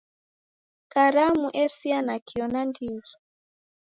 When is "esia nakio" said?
1.63-2.45